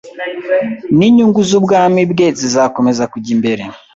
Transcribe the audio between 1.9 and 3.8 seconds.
bwe zizakomeza kujya imbere.